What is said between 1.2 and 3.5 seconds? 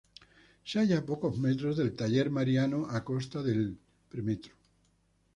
metros del taller Mariano Acosta